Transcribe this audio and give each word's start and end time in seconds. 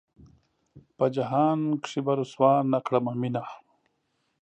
پۀ 0.97 1.05
جهان 1.15 1.59
کښې 1.81 1.99
به 2.05 2.13
رسوا 2.19 2.51
نۀ 2.71 2.79
کړمه 2.85 3.13
مينه 3.21 3.43